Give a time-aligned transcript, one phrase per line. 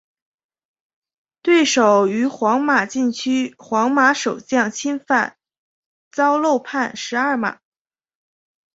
[1.43, 5.37] 对手于皇马禁区皇马守将侵犯
[6.11, 7.59] 遭漏判十二码。